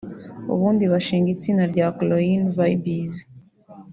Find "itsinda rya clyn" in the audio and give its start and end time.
1.35-2.41